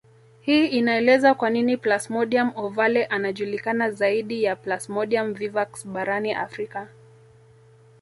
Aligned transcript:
Hii 0.41 0.67
inaeleza 0.67 1.33
kwa 1.33 1.49
nini 1.49 1.77
Plasmodium 1.77 2.51
ovale 2.55 3.05
anajulikana 3.05 3.91
zaidi 3.91 4.43
ya 4.43 4.55
Plasmodium 4.55 5.33
vivax 5.33 5.87
barani 5.87 6.33
Afrika 6.33 6.87